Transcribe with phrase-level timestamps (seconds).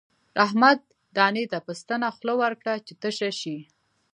[0.45, 0.79] احمد
[1.17, 3.57] دانې ته په ستنه خوله ورکړه چې تشه شي.